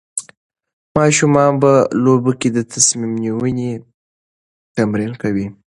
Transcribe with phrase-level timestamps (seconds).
[0.97, 1.71] ماشومان په
[2.03, 3.71] لوبو کې د تصمیم نیونې
[4.75, 5.47] تمرین کوي.